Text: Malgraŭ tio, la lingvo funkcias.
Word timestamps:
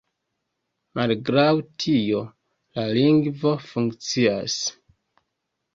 Malgraŭ 0.99 1.51
tio, 1.83 2.23
la 2.79 2.87
lingvo 2.99 3.53
funkcias. 3.69 4.59